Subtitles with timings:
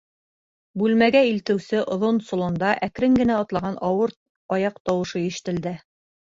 [0.81, 4.17] Бүлмәгә илтеүсе оҙон соланда әкрен генә атлаған ауыр
[4.59, 5.79] аяҡ тауышы ишетелде.